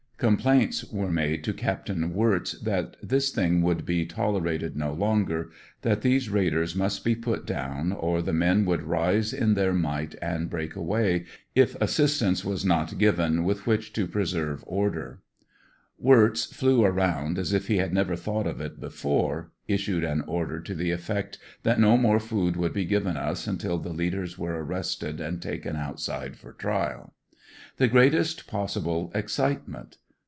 [0.23, 1.89] Com plaints were made to Capt.
[1.89, 5.49] Wirtz that this thing would be tolera no longer,
[5.81, 10.13] that these raiders must be put down or the men would rise in their might
[10.21, 11.25] and break away
[11.55, 13.45] if assistance was not given 76 ANDERSONVJLLE DIARY.
[13.47, 15.21] with which to preserve order.
[15.97, 20.59] Wirtz flew around as if he had never thought of it before, issued an order
[20.61, 24.63] to the effect that no more food would be given us until the leaders were
[24.63, 27.15] arrested and taken outside for trial.
[27.77, 29.97] The greatest possible excitement.